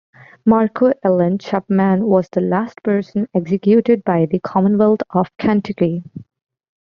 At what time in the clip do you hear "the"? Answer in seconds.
2.31-2.41, 4.25-4.39